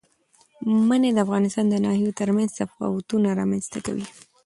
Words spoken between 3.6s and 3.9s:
ته